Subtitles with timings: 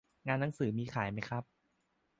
[0.27, 1.43] งานหนังสือมีขายไหมครับ